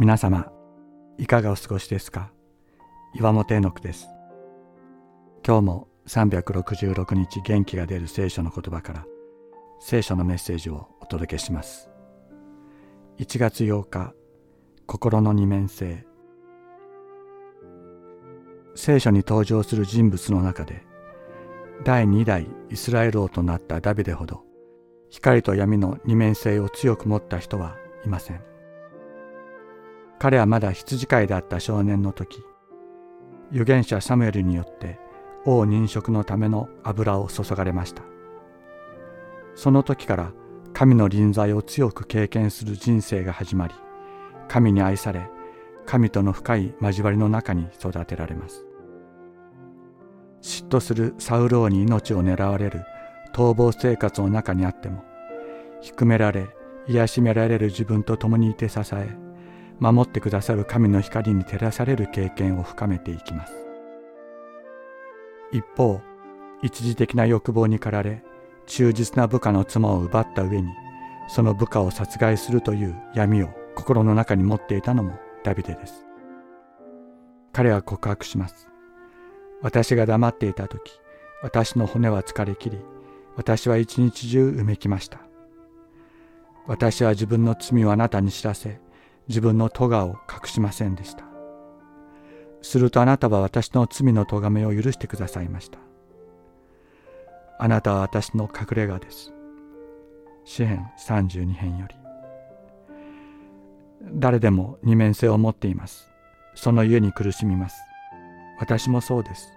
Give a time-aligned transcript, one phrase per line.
[0.00, 0.46] 皆様
[1.18, 2.30] いかがお過ごしですか？
[3.16, 4.06] 岩本絵の句です。
[5.44, 9.04] 今日も366日元気が出る聖書の言葉から
[9.80, 11.90] 聖書のメッセージをお届けします。
[13.18, 14.14] 1月8日
[14.86, 16.06] 心の二面性。
[18.76, 20.84] 聖書に登場する人物の中で
[21.82, 24.44] 第2代イスラエル王となったダビデほど
[25.10, 28.40] 光と闇の二面性を強く持った人はいません。
[30.18, 32.42] 彼はまだ羊飼いであった少年の時
[33.50, 34.98] 預言者サムエルによって
[35.44, 38.02] 王認職のための油を注がれました。
[39.54, 40.32] その時から
[40.72, 43.74] 神の臨在を強く経験する人生が始まり
[44.46, 45.28] 神に愛され
[45.86, 48.64] 神との深い交わりの中に育てられます。
[50.42, 52.84] 嫉妬するサウル王に命を狙われる
[53.32, 55.02] 逃亡生活の中にあっても
[55.80, 56.48] 低められ
[56.86, 59.27] 癒しめられる自分と共にいて支え
[59.80, 63.52] 守ってくださる神の光に照らされる経験を深めていきます。
[65.52, 66.00] 一方
[66.62, 68.22] 一時的な欲望に駆られ
[68.66, 70.68] 忠実な部下の妻を奪った上に
[71.28, 76.04] その部下を殺害するという闇を心の中に持っていたのもダビデです。
[77.52, 78.68] 彼は告白します。
[79.62, 81.00] 私が黙っていた時
[81.42, 82.78] 私の骨は疲れきり
[83.36, 85.20] 私は一日中うめきました。
[86.66, 88.80] 私は自分の罪をあなたに知らせ
[89.28, 91.24] 自分の咎を隠しませんでした。
[92.62, 95.78] するとあなたは私の罪の咎めを許してくださいました。
[97.58, 99.32] あなたは私の隠れ家です。
[100.44, 101.94] 詩編32編より。
[104.14, 106.10] 誰でも二面性を持っています。
[106.54, 107.76] その家に苦しみます。
[108.58, 109.52] 私もそうです。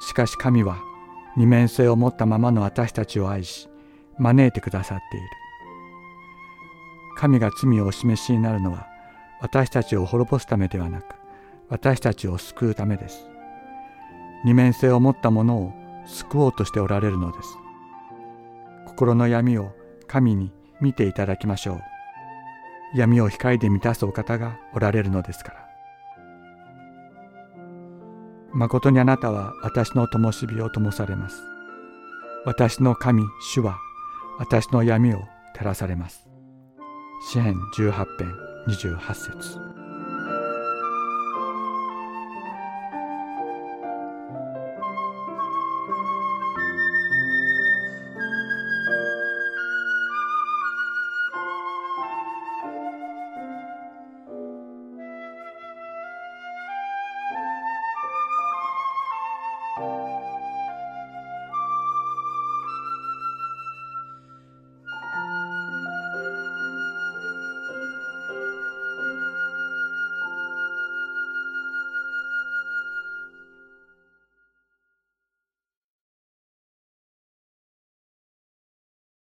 [0.00, 0.78] しかし神は
[1.36, 3.68] 二面性を持ったままの私たちを愛し、
[4.18, 5.26] 招いてくださっている。
[7.24, 8.86] 神が罪をお示しになるのは
[9.40, 11.16] 私たちを滅ぼすためではなく
[11.70, 13.26] 私たちを救うためです。
[14.44, 15.72] 二面性を持ったものを
[16.04, 17.56] 救おうとしておられるのです。
[18.84, 19.72] 心の闇を
[20.06, 20.52] 神に
[20.82, 21.80] 見ていただきましょう。
[22.94, 25.68] 闇を光で満たすお方がおられるのですから。
[28.52, 31.42] 誠にあなたは私の灯火を灯されます。
[32.44, 33.78] 私の神、主は
[34.38, 35.22] 私の闇を
[35.54, 36.33] 照らされます。
[37.20, 38.34] 詩編18編
[38.66, 39.83] 28節。